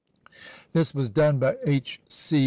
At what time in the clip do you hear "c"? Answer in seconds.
2.09-2.39